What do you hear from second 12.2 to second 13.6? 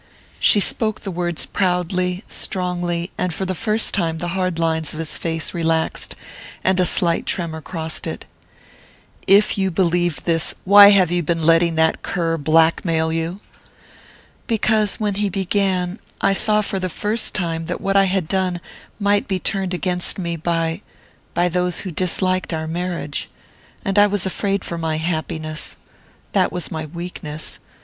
blackmail you?"